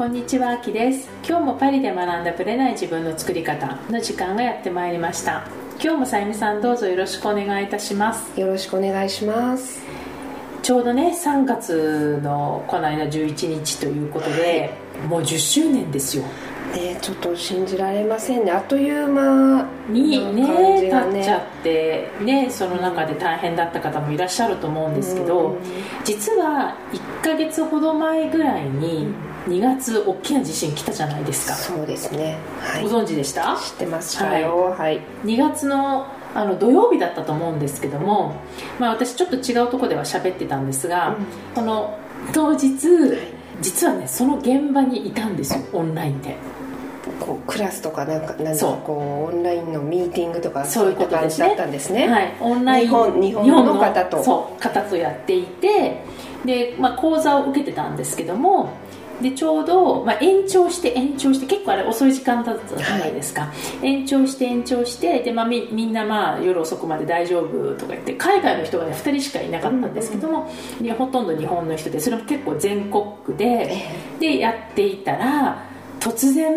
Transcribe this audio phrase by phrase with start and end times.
[0.00, 1.10] こんにちは、あきです。
[1.28, 5.46] 今日もパリで学んだブレない自分の作り方の時間がやってまいりました。
[5.78, 8.40] 今日もさゆみさんどうぞよろしくお願いいたします。
[8.40, 9.82] よろしくお願いします
[10.62, 14.72] ちょうどね、3月のこの間11日ということで、
[15.06, 16.24] もう10周年ですよ。
[16.74, 25.58] ねちょっと信じられませんねあっという間にね、じが経っちゃって、ね、その中で大変だった方もいらっしゃると思うんですけど、うん
[26.04, 29.12] 実は1ヶ月ほど前ぐらいに
[29.50, 31.54] 2月大きな地震来たじゃないですか。
[31.54, 32.38] そうですね。
[32.60, 32.84] はい。
[32.84, 33.56] ご存知でした？
[33.56, 34.74] 知ってましたよ。
[34.78, 38.36] はい、2月のあの土曜日だったと思うんですけども、
[38.78, 41.16] まあ、私ちょっと違うところでは喋ってたんですが、
[41.54, 41.98] この
[42.32, 42.70] 当日
[43.60, 46.36] 実はねその現場にいたんですよオンラインで。
[47.18, 52.08] こうクラスとかなんかなんかこうオンラインのミーティングとかそういうことだったんですね。
[52.08, 54.22] はい、オンライン日本日本の方と。
[54.22, 56.02] そう方とやっていて
[56.44, 58.70] で、まあ、講座を受けてたんですけども
[59.22, 73.76] でちょうど、まあ、延長して延長して結構あれ遅い時間だったじゃないですか、延長して延長してで、まあ、みみんなまあ夜遅くまで大丈夫とか言って海外の人が、ね、2人しかいなかったんですけども、でほとんど日本の人でそれも結構全国区で
[74.18, 75.64] でやっていたら
[76.00, 76.52] 突然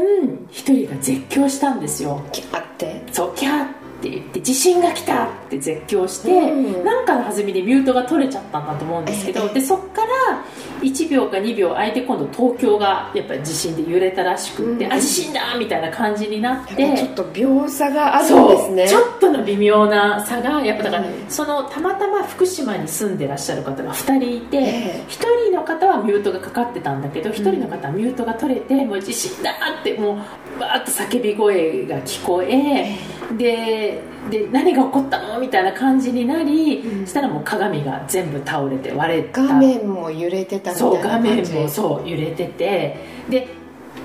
[0.52, 2.24] 一人が絶叫したんですよ。
[2.32, 3.04] きあって。
[3.12, 6.86] そうキャーって言って地震が来たって絶叫して、うん。
[6.86, 9.54] なんかの弾みでミュートが取れちゃったんだと思うんですけど、ええ。
[9.56, 10.44] でそっから
[10.82, 14.94] 1秒か2秒空いて今度東京がやっぱり地震で揺れたらしくって、うん。
[14.94, 18.88] あ地震だみたいな感じになってぱちょっと秒差があるんそうですね。
[18.90, 21.14] ちょっとの微妙な差がやっぱだから、うん。
[21.30, 25.04] そのたまたま福島に住んでらっしゃる方が2人いて、ええ。
[25.08, 25.14] 1
[25.50, 30.14] 人の方はミュートがかかってたんだけど1人の方はミュートが取れて、もう地震だっても
[30.58, 32.98] うわーっと叫び声が聞こえ
[33.38, 35.40] でで何が起こったの？
[35.40, 37.06] みたいな感じになり、うん。
[37.06, 39.42] そしたらもう鏡が全部倒れて割れた。
[39.42, 42.98] 画面も揺れてたみたいそうな感画面じもそう揺れてて。
[43.30, 43.48] で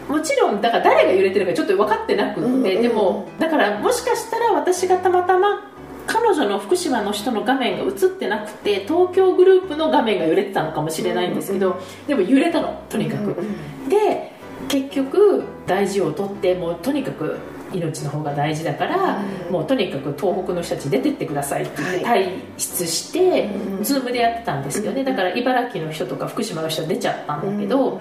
[0.09, 2.83] もちろんだから誰が揺れてるかちょっと分かってなくって、うんうんうん。
[2.83, 5.71] でもだからもしかしたら私がたまたま
[6.07, 13.89] 彼女の福島の人の画面が映ってなくて東京グループの画面が揺れてたのかもしれないんですけど、でも揺れたのとにかく、うんうん。
[13.91, 14.33] で
[14.69, 17.39] 結局大事を取ってもうとにかく
[17.73, 19.53] 命の方が大事だから、うん。
[19.53, 23.85] もうとにかく東北の人たち出てってくださいって言っては退出して、うん。
[23.85, 28.01] ズームでやってたんですけどね、だから茨城の人とか福島の人は出ちゃったんだけど、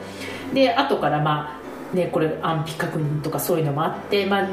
[0.53, 1.59] で後からま
[1.93, 4.47] あねこれ安否確認とかそういうのもあって、まあ、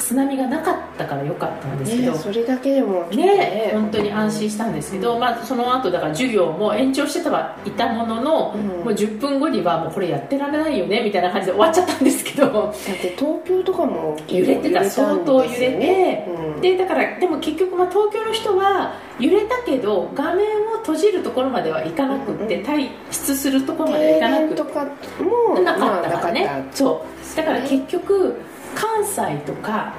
[0.00, 8.66] 津波がなかったからよかったんですけど、ねそれだけでもね、本当に安心したんですけど、まあ、その後だから授業も延長してはいたものの、うん。
[8.66, 12.50] もう10分後にはもうこれやってられないよねみたいな感じで終わっちゃったんですけど。
[12.50, 16.60] だって東京とかも揺れてた相当揺れて、うん。
[16.60, 24.54] でだからでも結局まあ東京の人は揺れたけど画面を閉じるところまではいかなくって、うん退出するところまではいかなくって。
[24.56, 24.86] とか
[25.22, 27.36] もなかったからね、そう。
[27.36, 28.40] だから結局
[28.74, 29.94] 関西とか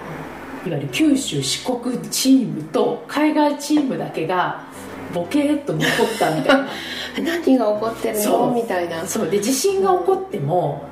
[0.65, 4.63] いわゆる九州四国チームと海外チームだけが
[5.13, 5.87] ボケーっと残っ
[6.19, 6.67] たみたいな。
[7.15, 8.51] た 何が起こってるの？
[8.51, 9.05] みたいな。
[9.05, 9.29] そう。
[9.29, 10.83] で地震が起こっても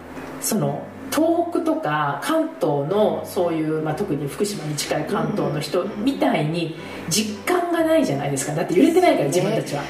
[0.41, 0.81] その
[1.11, 6.75] 東北とか関東のそういう、まあ、特に福島に近い関東の人みたいに
[7.09, 8.53] 実感がないじゃないですか。
[8.53, 9.81] だって揺れてないから自分たちは、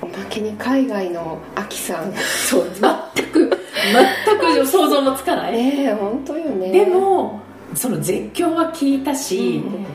[0.00, 2.12] おまけに海外のアキさん。
[2.48, 2.66] そう。
[3.14, 5.52] 全く全く想像もつかない。
[5.52, 6.70] ね え本当よね。
[6.70, 7.40] でも
[7.74, 9.86] その絶叫は聞いたし、うん。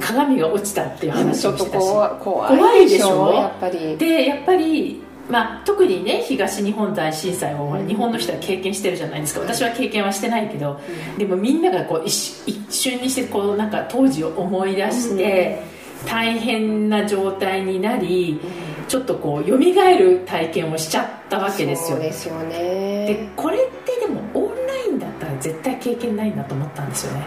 [0.00, 1.86] 鏡が落ちたっていう話をしてたし。
[2.20, 3.96] 怖いでしょやっぱり。
[3.96, 9.40] でやっぱり、まあ、特にね東日本大震災を日本の人は経験してるじゃないですか。
[9.40, 10.78] 私は経験はしてないけど、
[11.18, 15.62] でもみんながこう一一瞬にしてこうなんか当時を思い出して、
[16.06, 18.38] 大変な状態になり
[18.88, 21.96] ちょっとこう蘇る体験をしちゃったわけですよ。
[21.96, 22.34] そうですよ
[23.06, 27.24] でねこれってでもオンラインだったら絶対経験ないなと思ったんですよね。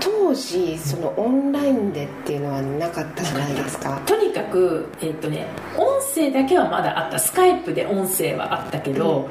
[0.00, 4.00] 当時そのオンラインでっていうのはなかったじゃないですか。
[4.06, 5.46] とにかく、えっとね、
[5.76, 7.18] 音声だけはまだあった。
[7.18, 9.28] スカイプで音声はあったけど、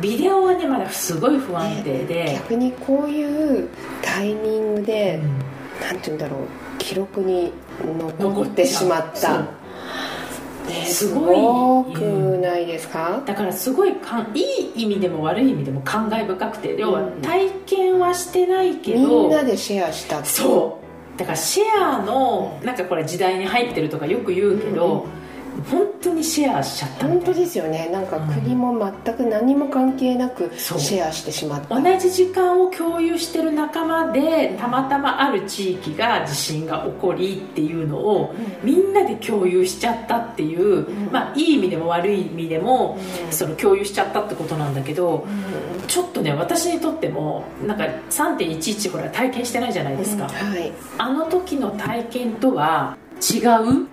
[0.00, 3.68] ビデオはねまだすごい不安定で、逆にこういう
[4.02, 5.54] タイミングで、うん。
[5.80, 6.40] なんて言うんだろう
[6.78, 7.52] 記録に
[8.18, 9.44] 残ってしまった
[10.80, 11.36] ねすごい。
[11.36, 14.42] すごくないですか、だからすごいかんい
[14.74, 21.18] い意味でも悪い意味でも感慨深くて要はうん体験はしてないけみど、んなでシェアしたそう。
[21.18, 25.06] だからシェアのなんかこれ時代に入ってるとかよく言うけど、
[25.70, 27.88] 本当にシェアしちゃった本当ですよね。
[27.92, 41.12] なんか国も全く何も関係なくシェアしてしまった、同じ時間を共有してる仲間でたまたまある地域が地震が起こりっていうのをみんなで共有しちゃったっていう、ん。
[41.12, 43.32] まあいい意味でも悪い意味でもうん。
[43.32, 45.26] その共有しちゃったってことなんだけど
[45.86, 53.38] ちょっとね私にとってもなんか3.11ほら体験してないじゃないですか、はい、あの時の体験とは違
[53.82, 53.86] う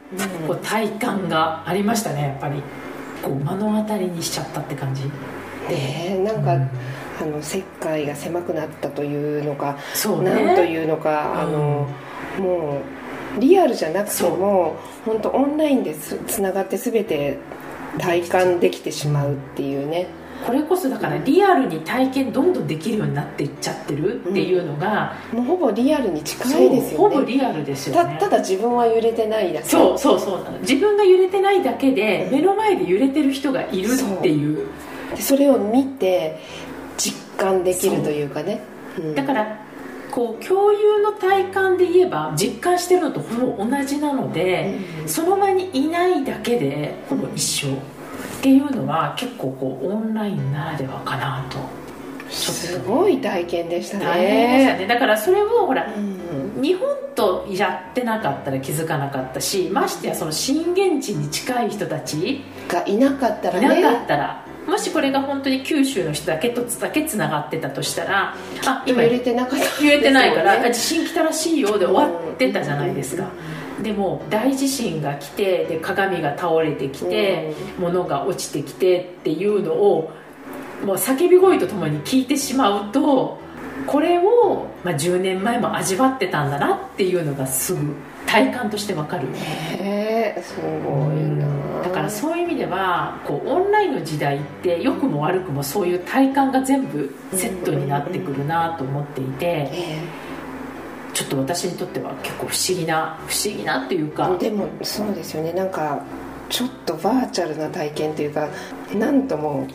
[0.48, 2.62] こう体感がありましたねやっぱり。
[3.22, 5.04] こう目の当たりにしちゃったって感じ。
[5.06, 5.12] ね
[5.70, 6.54] えなんか、
[7.22, 10.32] あの世界が狭くなったというのか、そうね。
[10.32, 11.88] なんというのか、あの
[12.40, 12.82] も
[13.38, 14.76] うリアルじゃなくても
[15.06, 17.38] 本当オンラインですつながって全て
[17.98, 20.08] 体感できてしまうっていうね
[20.46, 27.10] これこそだからリアルに体験どんどんできるようになっていっちゃってるっていうのが、もうほぼリアルに近いですよね。
[27.10, 28.18] ほぼリアルですよたね。
[28.20, 29.70] ただ自分は揺れてないだけ。
[29.70, 30.44] そうそうそう。
[30.44, 32.32] なの自分が揺れてないだけでうん。
[32.32, 34.68] 目の前で揺れてる人がいるっていう。
[35.16, 36.40] でそれを見て
[36.98, 38.62] 実感できるというかね。
[38.98, 39.16] うん。
[39.16, 39.60] だから
[40.10, 45.10] こう共有の体感で言えば実感してるのとほぼ同じなので、うん。
[45.10, 47.70] その場にいないだけでほぼ一緒
[48.42, 51.60] っていうのは結構こうオンラインならではかなと。
[52.32, 54.06] すごい体験でしたね。
[54.06, 54.88] 大変でしたね。
[54.88, 56.62] だからそれをほらうん。
[56.62, 68.36] 日本とやってなかったら気づかなかったしましてやその震源地に近い人たちいがいなかったらなねかったらもしこれが本当に九州の人だけとだけつながってたとしたら
[68.66, 73.28] あ今揺れてなかった揺れてないから、地震来たらしいよで終わってたじゃないですか、
[73.82, 80.12] でも大地震が来てで鏡が倒れてきて、物が落ちてきてっていうのを
[80.86, 83.40] もう叫び声とともに聞いてしまうと
[83.88, 87.96] これを、まあ、10年前も味わってたんだなっていうのがすぐ
[88.26, 91.82] 体感としてわかるへえすごいな。
[91.82, 100.00] だからそういう意味ではこうオンラインの時代って良くも悪くもそういう体感が全部セットになってくるなと思っていてえ
[101.22, 104.36] ちょっと私にとっては結構不思議な不思議なっていうか。
[104.38, 105.54] でもそうですよね。
[105.54, 106.04] なんか
[106.50, 108.50] ちょっとバーチャルな体験というか
[108.96, 109.68] なんとも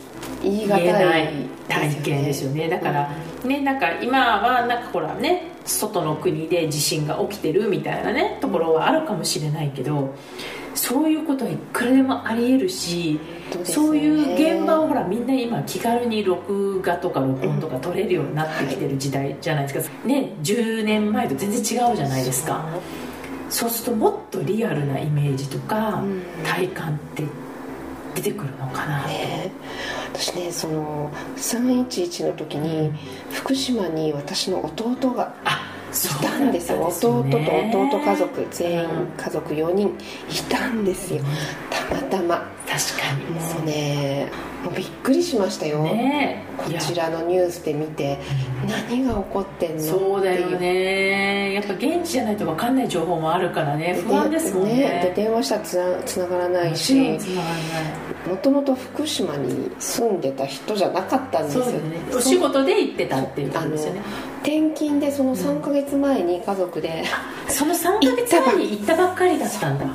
[0.50, 1.32] 言い難い言えない
[1.69, 2.69] 体験ですよね。
[2.69, 3.10] だから
[3.44, 10.14] ねなんか今はなんかほらね外の国で地震が起きてるみたいなねところはあるかもしれないけど
[10.75, 13.19] そういうことはいくらでもありえるし
[13.64, 22.64] そういう現場をほらみんな今気軽に録画とか録音とか撮れるようになってきてる時代じゃないですか、ね10年前と全然違うじゃないですか。
[23.49, 26.22] そうするともっとリアルなイメージとかうん。
[26.44, 27.22] 体感って
[28.16, 29.02] 出てくるのかな。
[29.02, 29.50] と、ね
[30.12, 32.90] 私ねその311の時に
[33.30, 36.78] 福島に私の弟があいそうたんですよ。
[36.78, 37.72] だったん弟とね。
[37.74, 39.92] 弟家族全員うん家族4人い
[40.48, 41.22] たんですよ。
[41.70, 42.48] たまたま。
[42.66, 44.30] 確かにもうね
[44.76, 46.43] びっくりしましたよ、ね。
[46.58, 48.19] こちらのニュースで見て
[48.67, 51.55] 何が起こってんのそうだよね。
[51.55, 54.00] やっぱ現地じゃないと分かんない情報もあるからね。
[54.06, 55.12] 不安ですもんね。
[55.14, 57.19] で電話したらつなつながらないもし
[58.26, 61.59] もともと福島に住んでた人じゃなかったんです。
[61.59, 61.73] よね。
[62.12, 64.00] お仕事で行ってたっていうことですよね。
[64.43, 67.05] 転勤でその3か月前に家族で、
[67.49, 69.87] その3ヶ月前に行ったばっかりだったんだ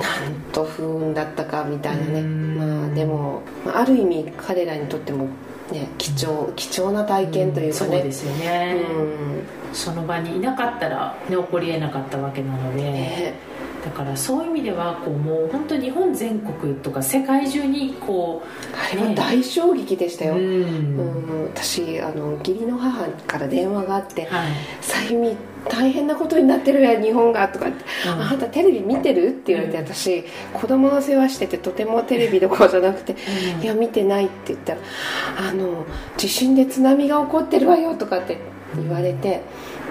[0.00, 2.20] なんと不運だったかみたいなね。
[2.20, 2.56] うん。
[2.56, 5.28] まあでもまあある意味彼らにとっても
[5.72, 7.90] ね貴重貴重な体験というかね。
[7.90, 13.50] そうですよね、うんその場にいなかったら、ね、起こりえなかったわけなので、ね
[13.84, 18.42] だからそういう意味ではこうもう本当日本全国とか世界中にこ
[18.74, 20.98] あれは大衝撃でしたう、よ、うん。
[20.98, 21.44] うん。
[21.46, 25.36] 私あの義理の母から電話があってはい「さゆみ
[25.68, 29.84] 大変なことになってるや日本が」とかって「うんあなたテレビ見てる?」って言われて、うん。
[29.84, 33.16] 私子供の世話しててとてもテレビどころじゃなくて
[33.56, 34.78] うんいや見てないって言ったら
[35.48, 35.86] 「あの
[36.18, 38.36] 地震で津波が起こってるわよ」とかって
[38.76, 39.42] 言われて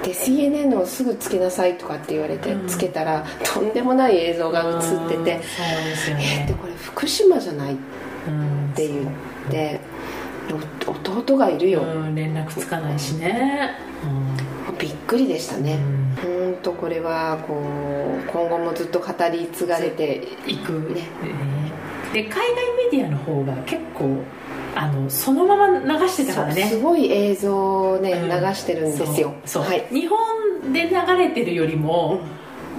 [0.03, 2.67] で CNN をすぐつけなさいとかって言われてうん。
[2.67, 7.77] つけたらとんでもない映像が映っててうんそうですよ「えねでこれ福島じゃない?」っ
[8.27, 9.05] うんて言っ
[9.51, 9.79] て
[10.87, 11.81] お弟がいるよ。
[11.81, 13.71] うん連絡つかないしね。
[14.79, 15.63] びっくりでしたうん。
[15.63, 15.77] ね
[16.23, 21.03] 本当これはこう今後もずっと語り継がれて行く、ね。
[22.13, 22.39] で海外
[22.91, 24.17] メディアの方が結構
[24.75, 26.63] あのそのまま流してたからね。
[26.63, 28.29] すごい映像をね、うん。
[28.29, 29.33] 流してるんですよ。
[29.45, 29.63] そう。
[29.63, 30.19] はい、日本
[30.73, 32.19] で流れてるよりも、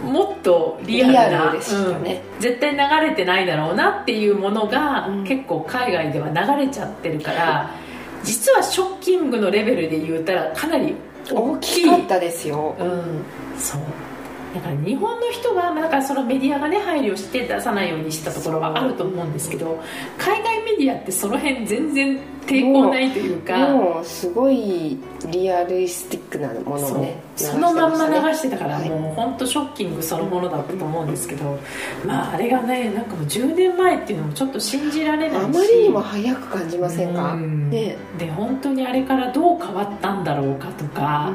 [0.05, 2.23] もっとリアルリなでしたね。
[2.37, 2.41] うん。
[2.41, 5.25] 絶対流れてないだろうなっていうものが、うん。
[5.25, 7.71] 結構海外では流れちゃってるから
[8.25, 10.95] 実はショッキングのレベルで言うたらかなり
[11.31, 13.25] 大きかったですよ、うん。
[13.59, 13.81] そう
[14.55, 19.81] だから日本の人は、まあ、だからそのメディアがね配慮して出さないようにしたところはあると思うんですけど
[20.19, 24.99] 海外メディアってその辺全然抵抗ないというかもうすごい
[25.31, 31.59] リアリスティックなものをねそのまんま流してたから、はい、もう本当ショッキングそのものだったと思うんですけど、
[32.05, 41.33] まああれがねなんかもう10年前っていうのもちょっと信じられないしあまりにも早く感じませんか、ね、で本当にあれからどう変わったんだろうかとか、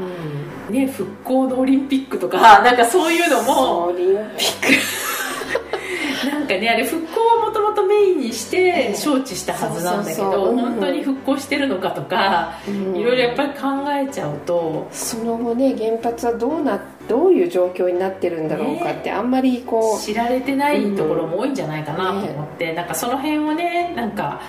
[0.70, 13.60] ね、復興のオリンピックとかなんかそういうのもオリンピックなんかねあれ復興をもともとメインにして招致したはずなんだけど本当に復興してるのかとか、いろいろやっぱり考
[13.92, 14.88] えちゃうと。
[14.92, 24.42] その後ね原発はどうなどういう状況になってるんだろうかって、あんまりこう知られてないところも多いんじゃないかなと思って、なんかその辺をねなんか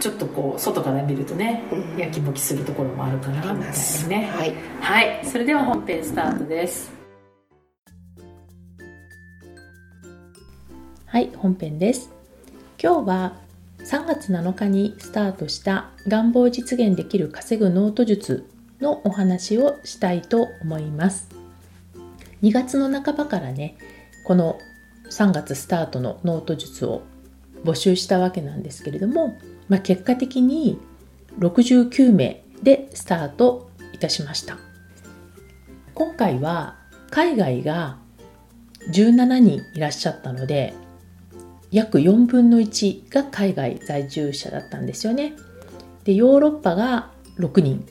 [0.00, 3.72] ちょっとこう外から見るとね、うん、やきもきするところもあるかなみたい
[4.02, 4.30] なね。
[4.32, 6.92] はい、はい、それでは本編スタートです。
[11.06, 12.10] はい本編です。
[12.82, 13.36] 今日は
[13.78, 18.50] 3月7日にスタートした願望実現できる稼ぐノート術
[18.80, 21.28] のお話をしたいと思います。
[22.42, 23.76] 2月の半ばからね
[24.26, 24.58] この
[25.10, 27.02] 3月スタートのノート術を
[27.64, 29.36] 募集したわけなんですけれども
[29.68, 30.78] まあ、結果的に
[31.38, 34.58] 69名でスタートいたしました。
[35.94, 36.76] 今回は
[37.10, 37.98] 海外が
[38.92, 40.74] 17人いらっしゃったので
[41.70, 45.34] 約4分の1が海外在住者だったんですよね。
[46.04, 47.84] でヨーロッパが6人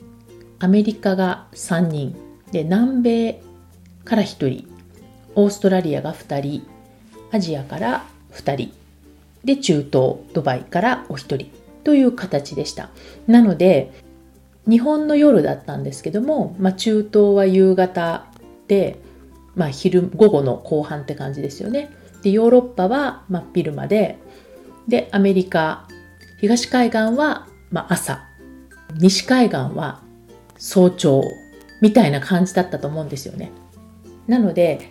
[0.58, 2.16] アメリカが3人
[2.52, 3.42] で南米
[4.04, 4.68] から1人
[5.34, 6.66] オーストラリアが2人
[7.32, 8.85] アジアから2人。
[9.46, 11.50] で中東ドバイからお一人
[11.84, 12.90] という形でした。
[13.26, 13.92] なので、
[14.68, 18.26] 日本の夜だったんですけども、まあ、中東は夕方
[18.66, 18.98] で、
[19.54, 21.90] まあ、昼、午後の後半って感じですよね。
[22.22, 24.18] で、ヨーロッパは真っ昼間で、
[24.88, 25.86] で、アメリカ、
[26.40, 28.24] 東海岸は、ま、朝、
[28.98, 30.02] 西海岸は
[30.58, 31.22] 早朝
[31.80, 33.52] みたいな感じだったと思うんですよね。
[34.26, 34.90] なので、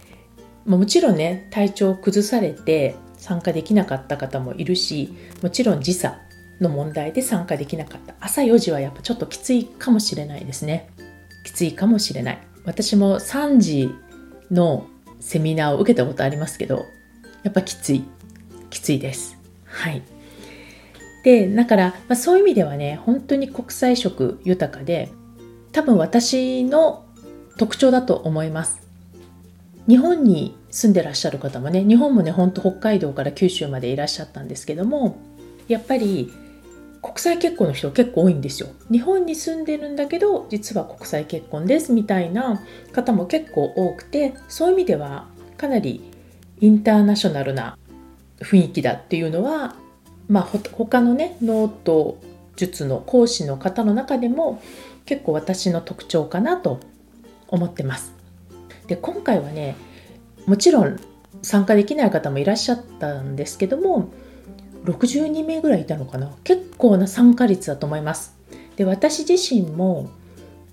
[0.65, 6.19] もちろんね、体調崩されて参加できなかった方もいるし、もちろん時差
[6.59, 8.15] の問題で参加できなかった。
[8.19, 10.89] 朝4時はやっぱちょっときついかもしれないですね。
[11.45, 12.39] きついかもしれない。
[12.65, 13.95] 私も3時
[14.51, 14.87] の
[15.19, 16.85] セミナーを受けたことありますけど
[17.43, 18.03] やっぱきつい。
[18.69, 19.37] きついです。
[19.65, 20.01] はい。
[21.23, 25.11] でだから、まあ、そういう意味ではね本当に国際色豊かで
[25.71, 27.03] 多分私の
[27.57, 28.81] 特徴だと思います。
[29.87, 35.17] 日本に住んでらっしゃる方もね日本もねほんと北海道から九州までいらっしゃったんですけども
[35.69, 36.33] やっぱり
[37.01, 38.69] 国際結婚の人結構多いんですよ。
[38.91, 46.01] 日本に住んでるんだけど実は国際結婚ですみたいな方も結構多くてそういう意味ではかなり
[46.59, 47.77] インターナショナルな
[48.39, 49.75] 雰囲気だっていうのは
[50.27, 52.17] まあ他のねノート
[52.57, 54.61] 術の講師の方の中でも
[55.05, 56.81] 結構私の特徴かなと
[57.47, 58.13] 思ってます。
[58.87, 59.77] で今回はね
[60.45, 60.99] もちろん
[61.41, 64.09] 参加できない方もいらっしゃったんですけども
[64.85, 66.31] 62名ぐらいいたのかな。
[66.43, 68.35] 結構な参加率だと思います。
[68.75, 70.09] で私自身も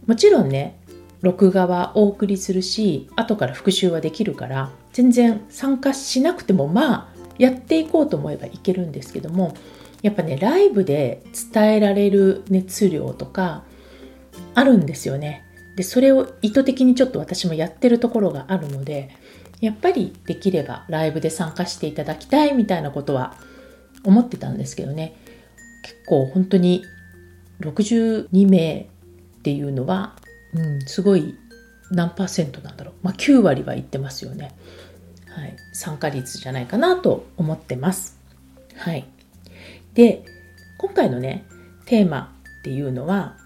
[0.07, 0.79] もちろんね
[1.23, 9.55] 録画はお送りするし後から復習はできるから全然参加しなくてもまあやっていこうと思えばいけるんですけども
[10.02, 13.62] やっぱねライブで伝えられる熱量とか
[14.55, 15.45] あるんですよね。
[15.76, 19.11] でそれを意図的にちょっと私もやってるところがあるので
[19.62, 23.37] やっぱりできればライブで参加していただきたいみたいなことは
[24.02, 25.16] 思ってたんですけどね。
[25.85, 26.85] 結構本当に
[27.61, 30.16] 62名っていうのは、
[30.52, 31.37] うん、すごい
[31.92, 34.52] 何パーセントなんだろう、まあ、9割はいってますよね、
[35.28, 38.19] はい、参加率じゃないかなと思ってます。
[38.76, 39.07] はい。
[39.95, 40.25] で
[40.78, 41.45] 今回のね
[41.87, 43.37] テーマっていうのは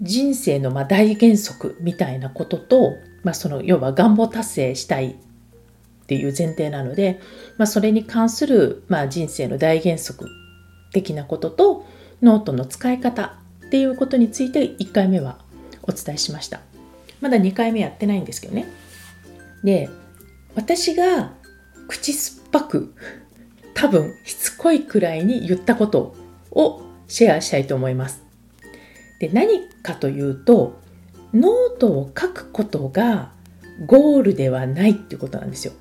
[0.00, 2.92] 人生のま大原則みたいなことと、
[3.24, 5.16] まあ、その要は願望達成したい
[6.10, 7.20] っていう前提なので、
[7.56, 10.26] まあ、それに関する、まあ、人生の大原則
[10.90, 11.86] 的なことと
[12.20, 15.38] ノートの使い方っていうことについて1回目は
[15.82, 16.62] お伝えしました。
[17.20, 18.66] まだ2回目やってないんですけどね。
[19.62, 19.88] で
[20.56, 21.32] 私が
[21.86, 22.92] 口酸っぱく
[23.74, 26.16] 多分しつこいくらいに言ったこと
[26.50, 28.24] をシェアしたいと思います。
[29.20, 30.80] で何かというと
[31.32, 33.30] ノートを書くことが
[33.86, 35.72] ゴールではないっていうことなんですよ。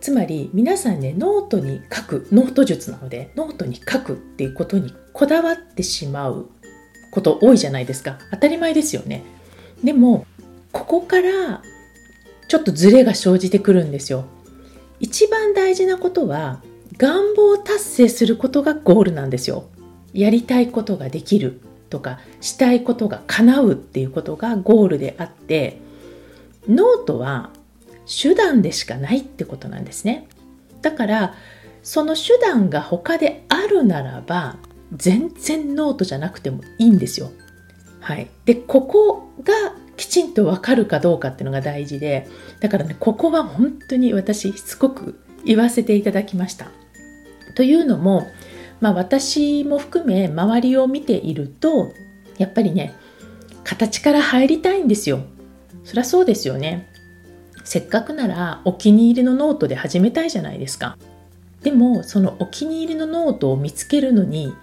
[0.00, 6.50] つまり皆さんねノートに書くノート術なのでノートに書くっていうことにこだわってしまう
[7.10, 9.24] こと多いじゃないですか当たり前ですよね
[9.82, 10.26] でも
[10.72, 11.62] ここから
[12.50, 14.24] ちょっとズレが生じてくるんですよ。
[14.98, 16.62] 一番大事なことは
[16.96, 19.68] 願望を達成することがゴールなんですよ。
[20.12, 25.78] やりたいことができるとかしたいことが叶うっていうことがゴールであって
[26.68, 27.50] ノートは
[28.10, 30.26] 手段でしかないってことなんですね。
[30.82, 31.34] だから
[31.82, 34.56] その手段が他であるならば
[34.94, 37.30] 全然ノートじゃなくてもいいんですよ。
[38.00, 39.54] はい、でここが
[39.96, 42.26] きちんと分かるかどうかっていうのが大事で
[42.60, 46.68] だからねここは本当に私しつこく言わせていただきました。
[47.54, 48.26] というのも、
[48.80, 51.92] まあ、私も含め周りを見ていると
[52.38, 52.94] やっぱりね
[53.64, 55.20] 形から入りたいんですよ。
[55.84, 56.89] そりゃそうですよね。
[57.64, 60.96] せっかくならお気に入りのノートで始めたいじゃないですか。
[61.62, 64.54] でもそのお気に入りのノートを見つけるのに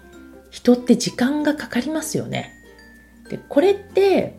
[0.50, 2.52] 人って時間がかかりますよね。
[3.28, 4.36] でこれって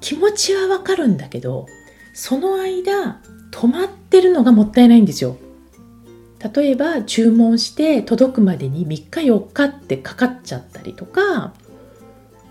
[0.00, 1.66] 気持ちはわかるんだけど
[2.12, 5.36] その間止まってるのがもったいないんですよ。
[6.54, 11.54] 例えば注文して届くまでに3日4日ってかかっちゃったりとか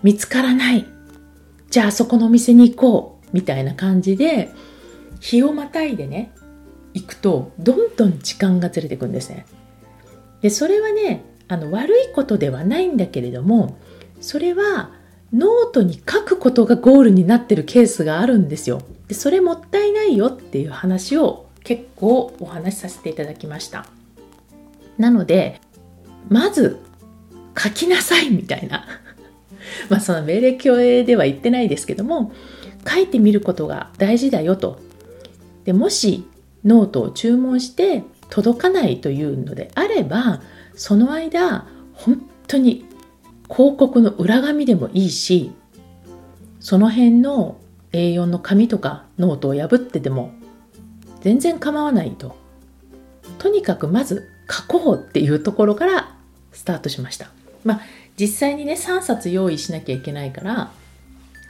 [0.02, 0.84] 見つからない
[1.70, 4.52] じゃあそこのお店に行こうみたいな感じで
[5.24, 6.32] 日をまたいでね
[6.92, 9.46] 行くとどんどん時間がずれていくんですね。
[10.42, 13.78] でそれはねあの悪いことではないんだけれども
[14.20, 14.90] それは
[15.32, 18.82] ノートに書くことがゴールになってるケースがあるんですよ。
[19.08, 23.86] でそれもったいないよっていう話を結構お話しさせていただきました。
[24.98, 25.58] なので
[26.28, 26.80] まず
[27.56, 28.86] 書きなさいみたいな
[29.88, 32.32] まあその命令口調では言ってないですけども
[32.86, 34.78] 書いてみることが大事だよと。
[35.64, 36.26] でもし
[36.64, 40.40] ノートを注文して届かないというのであれば
[40.74, 42.86] その間本当に
[43.48, 45.52] 広告の裏紙でもいいし
[46.60, 47.58] その辺の
[47.92, 50.32] A4 の紙とかノートを破ってでも
[51.20, 52.36] 全然構わないと。
[53.38, 56.16] とにかくまず書こうっていうところから
[56.52, 57.30] スタートしました。
[57.64, 57.80] まあ
[58.18, 60.72] 実際にね3冊用意しなきゃいけないから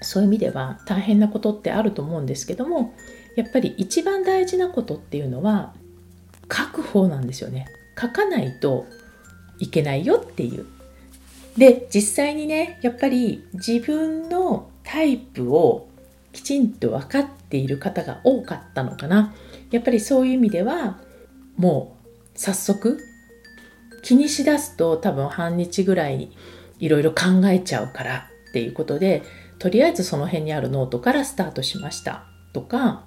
[0.00, 2.94] そういう意味では大変なことってあると思うんですけども
[3.36, 5.74] やっぱり一番大事なことっていうのは
[6.52, 7.66] 書く方なんですよね。
[8.00, 8.86] 書かないと
[9.58, 10.66] いけないよっていう。
[11.56, 15.88] で実際にねやっぱり自分のタイプを
[16.32, 19.34] きちんと分かっている方が多かったのかな。
[19.70, 20.98] やっぱりそういう意味では
[21.56, 21.96] も
[22.34, 23.00] う早速
[24.02, 26.30] 気にしだすと多分半日ぐらい
[26.78, 29.22] いろいろ考えちゃうからっていうことで
[29.58, 33.04] とりあえずその辺にあるノートからスタートしましたとか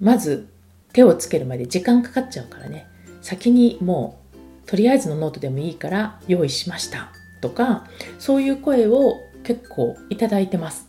[0.00, 0.48] まず
[0.92, 2.86] 手をつけるまで時間かかっちゃうからね。
[3.20, 7.12] 先にもうとりあえずのノートでもいいから用意しました。
[7.40, 7.86] とか
[8.18, 10.88] そういう声を結構いただいてます。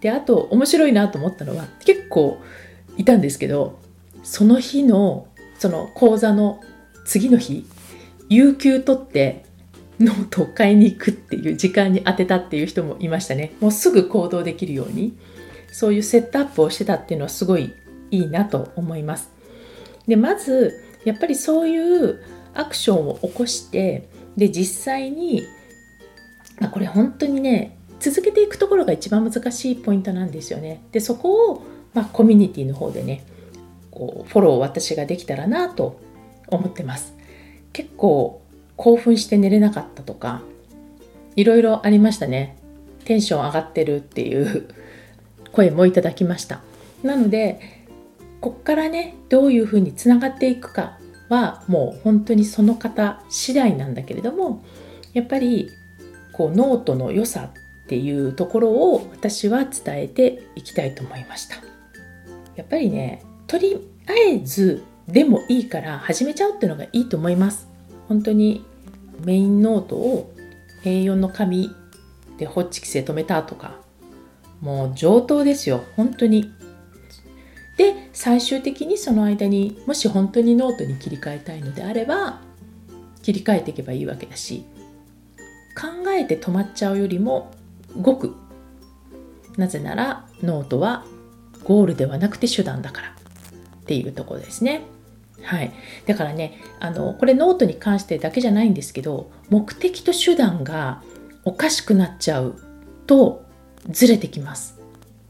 [0.00, 2.38] であと面白いなと思ったのは結構
[2.96, 3.78] いたんですけど
[4.22, 6.60] その日のその講座の
[7.06, 7.66] 次の日
[8.28, 9.44] 有給取って
[10.00, 13.54] ノートを買いに行くっていう時間に当てたっていう人もいましたね。
[13.60, 15.16] もうすぐ行動できるように。
[15.72, 17.74] そういうセットアップをしてたっていうのはすごい
[18.18, 19.30] いいなと思います
[20.06, 20.72] でまず
[21.04, 22.22] やっぱりそういう
[22.54, 25.44] アクションを起こしてで実際に
[26.60, 30.82] まあ、これ本当にね続けていくところが一番難しいポイントなんですよね。
[30.92, 33.24] でそこを、まあ、コミュニティの方でね
[33.90, 36.00] こうフォローを私ができたらなと
[36.48, 37.14] 思ってます。
[37.72, 38.42] 結構
[38.76, 40.42] 興奮して寝れなかったとか
[41.36, 42.56] いろいろありましたね。
[43.04, 44.68] テンション上がってるっていう
[45.52, 46.60] 声もいただきました。
[47.02, 47.83] なので
[48.44, 50.98] こっからねどういうふうにつながっていくか
[51.30, 54.62] はもう本当にその方次第なんだけれども
[55.14, 55.70] やっぱり
[56.30, 61.56] こうノートの良さっていうところを私は伝えていきたいと思いました。
[62.54, 63.78] やっぱりねとり
[64.08, 67.66] あえずでもいいから始めちゃうっていうのがいいと思います。
[68.08, 68.62] 本当に
[69.24, 70.34] メインノートを
[70.82, 71.70] A4 の紙
[72.36, 73.80] でホッチキスで留めたとか
[74.60, 75.82] もう上等ですよ。
[75.96, 76.52] 本当に。
[77.76, 82.40] で最終的にその間にもし本当にノートに切り替えたいのであれば
[83.22, 84.64] 切り替えていけばいいわけだし
[85.74, 87.50] 考えて止まっちゃうよりも
[88.00, 88.36] ごく
[89.56, 91.04] なぜならノートは
[91.64, 94.82] ゴールではなくて手段だからっていうところですね。
[95.42, 95.72] はい、
[96.06, 101.02] だからねあのこれノートに関してだけじゃないんですけど目的と手段が
[101.44, 102.56] おかしくなっちゃう
[103.06, 103.44] と
[103.90, 104.73] ずれてきます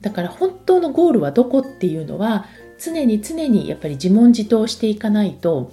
[0.05, 2.45] だから本当のゴールはどこっていうのは
[2.79, 5.73] 常に常にやっぱり自問自答していかないと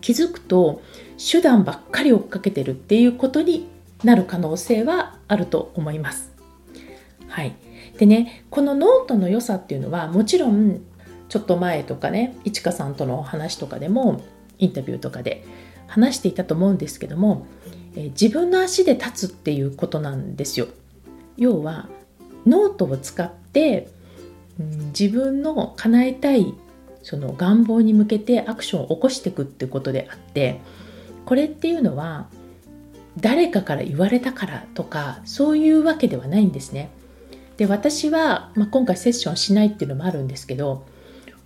[0.00, 0.80] 気づくと
[1.18, 3.68] 手段ばっかり追っかけてるっていうことに
[4.04, 6.32] なる可能性はあると思います。
[7.28, 7.54] はい。
[7.98, 10.80] でね、このノートの良さっていうのはもちろん
[11.28, 14.22] ちょっと前とかねいちかさんとの話とかでも
[14.58, 15.44] インタビューとかで
[15.86, 17.46] 話していたと思うんですけども、
[17.96, 20.68] え自分の足で立つっていうことなんですよ。
[21.36, 21.90] 要は
[22.46, 23.30] ノートを使っ、
[24.58, 26.54] うん、自分の叶えたい
[27.02, 30.60] その願望に向けてアクションを起こしていくってことであって
[31.24, 32.28] これっていうのは
[33.18, 36.90] 誰かから言われたからとかそういうわけではないんですね。
[37.58, 40.86] で私は、まあ、今回セッションしないっていうのもあるんですけど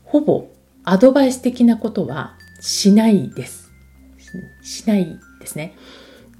[0.04, 0.48] ほぼ
[0.84, 3.72] アドバイス的なことはしないです。
[4.62, 5.74] しないですね。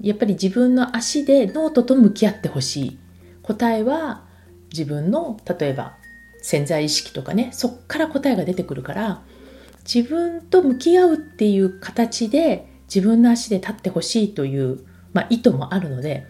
[0.01, 2.99] やっぱり自分の足でノートと向き合ってほしい。
[3.43, 4.26] 答えは
[4.71, 5.97] 自分の例えば
[6.41, 9.21] 潜在意識とかねそっから答えが出てくるから
[9.91, 16.27] 自分と向き合うっていう形で自分の足で立ってほしいという、まあ、意図もあるので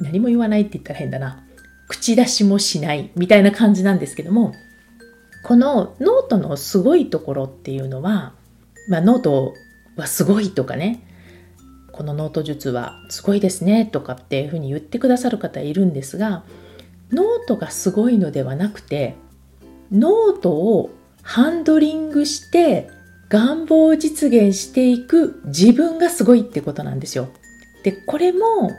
[0.00, 1.44] 何も言わないって言ったら変だな。
[1.88, 4.54] 口出しもしないみたいな感じなんですけども
[5.44, 8.32] このノートのすごいところっていうのは、
[8.88, 9.52] まあ、ノート
[9.96, 11.06] はすごいとかね
[11.92, 16.44] このノート術はすごいですねとかっていうふうに言ってくださる方いるんですが
[17.12, 19.16] ノートがすごいのではなくて
[19.90, 20.90] ノートを
[21.22, 22.88] ハンドリングして
[23.28, 27.28] 願望を実現していく自分がすごいってことなんですよ。
[27.82, 28.72] で、これも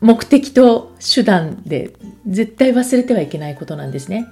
[0.00, 1.96] 目的と手段で
[2.26, 4.26] 絶対忘れてはいけないことなんですね。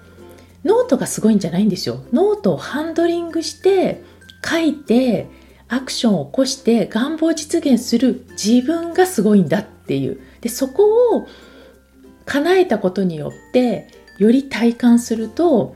[0.65, 2.05] ノートがすごいんじゃないんですよ。
[2.13, 4.05] ノートをハンドリングして
[4.49, 5.27] 書いて
[5.69, 10.21] アクションを起こして願望を実現する自分がすごいんだっていう。
[10.41, 11.27] で、そこを
[12.31, 13.89] 叶えたことによって
[14.19, 15.75] より体感すると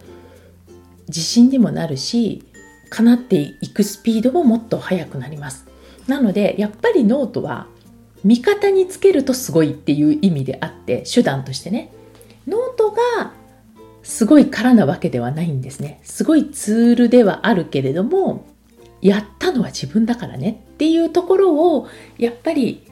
[1.09, 2.45] 自信にもなるし
[2.91, 5.67] 叶っていくスピードももっと速くなります。
[6.07, 7.67] なのでやっぱりノートは
[8.23, 11.93] 味方につけるとすごいっていう意味であって手段としてね。
[12.47, 13.33] ノートが
[14.05, 16.01] すごいからなわけではないんですね。
[16.05, 18.47] すごいツールではあるけれども
[19.03, 22.87] やったのは自分だからねっていうところをやっぱり、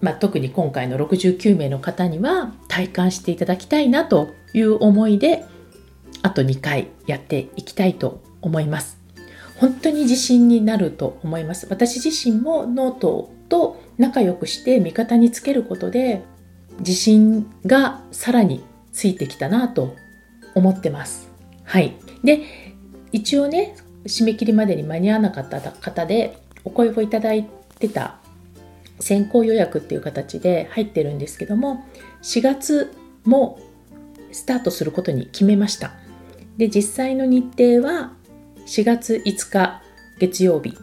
[0.00, 5.44] まあ、特に今回の69名の方には体感していただきたいなという思いで
[6.22, 8.98] あと2回やっていきたいと思います。
[9.56, 11.66] 本当に自信になると思います。
[11.68, 16.22] 私自身もノートと仲良くして味方につけることで
[16.78, 19.96] 自信がさらについてきたなと
[20.54, 21.28] 思ってます。
[21.64, 21.96] はい。
[22.22, 22.42] で、
[23.10, 28.18] 一応ね、締め切りまでに間に合わなかった方でお声をいただいてた
[29.00, 31.84] 先行予約っていう形で入ってるんですけども
[32.22, 32.92] 4月
[33.24, 33.60] も
[34.32, 35.92] スタートすることに決めました。
[36.56, 38.12] で実際の日程は
[38.66, 39.82] 4月5日
[40.18, 40.76] 月曜日。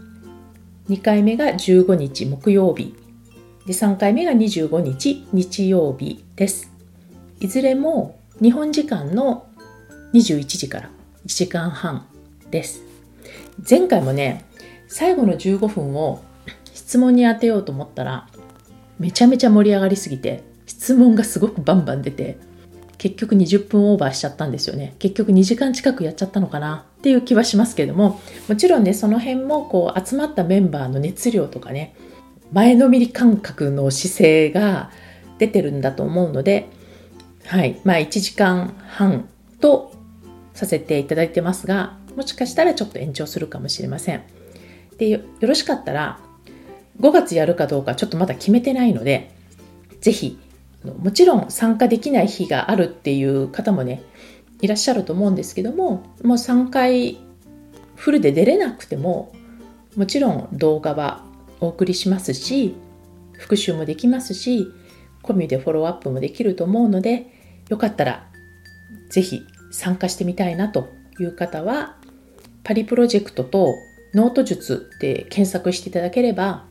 [0.90, 2.96] 2回目が15日木曜日。
[3.66, 6.72] で3回目が25日日曜日です。
[7.40, 9.48] いずれも日本時間の
[10.14, 10.90] 21時から
[11.26, 12.06] 1時間半
[12.52, 12.84] です。
[13.68, 14.46] 前回もね
[14.88, 16.22] 最後の15分を
[16.86, 18.28] 質問に当てようと思ったら
[19.00, 22.38] めちゃめちゃ盛り上がりすぎて質問がすごくバンバン出て
[23.00, 24.96] 結局20分オーバーしちゃったんですよね。
[25.00, 31.94] 結局2時間近くやっちゃったのかなっていう気はしますけれども、もちろんね、その辺もこう集まったメンバーの熱量とかね、
[32.54, 34.92] 前のめり感覚の姿勢が
[35.40, 36.70] 出てるんだと思うので、
[37.46, 39.28] はい、まあ1時間半
[39.60, 39.94] と
[40.54, 44.24] させていただいてますが、もしかしたらちょっと延長するかもしれません。
[44.98, 46.20] で、よろしかったら、
[47.00, 49.32] 5月やるかどうかちょっとまだ決めてないので、
[50.02, 50.40] ぜひ
[51.00, 54.04] もちろん参加できない日があるっていう方もね
[54.62, 57.18] いらっしゃると思うんですけどももう3回
[57.96, 59.34] フルで出れなくても
[59.96, 61.24] もちろん動画は
[61.60, 62.76] お送りしますし
[63.34, 64.68] 復習もできますし
[65.22, 67.28] コミュでフォローアップもできると思うので
[67.70, 68.28] よかったら
[69.10, 71.98] 是非参加してみたいなという方は
[72.64, 73.74] パリプロジェクトと
[74.14, 76.66] ノート術で検索していただければ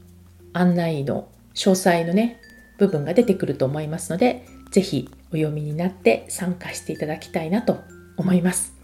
[0.55, 2.41] 案内の詳細のね
[2.79, 7.79] 部分が出てくると思いますので、ぜひお読みになって参加していただきたいなと
[8.17, 8.75] 思います。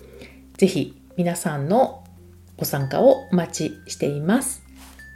[0.59, 2.05] ぜひ皆さんの
[2.57, 4.63] ご参加をお待ちしています。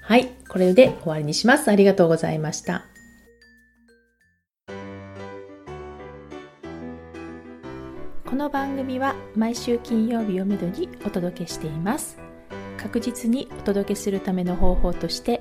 [0.03, 1.71] はい、これで終わりにします。
[1.71, 2.85] ありがとうございました。
[8.27, 12.19] この番組は毎週金曜日をめどにお届けしています。
[12.77, 15.41] 確実にお届けするための方法として